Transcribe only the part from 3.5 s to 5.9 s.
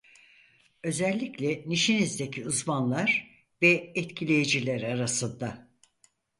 ve etkileyiciler arasında.